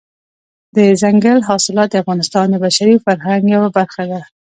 دځنګل 0.75 1.39
حاصلات 1.47 1.89
د 1.91 1.95
افغانستان 2.03 2.45
د 2.49 2.55
بشري 2.65 2.95
فرهنګ 3.05 3.43
یوه 3.55 3.69
برخه 3.77 4.03
ده. 4.11 4.21